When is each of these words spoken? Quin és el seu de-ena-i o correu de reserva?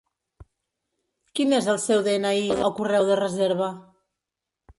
Quin 1.39 1.53
és 1.57 1.67
el 1.73 1.79
seu 1.83 2.01
de-ena-i 2.09 2.49
o 2.69 2.73
correu 2.81 3.07
de 3.11 3.19
reserva? 3.21 3.71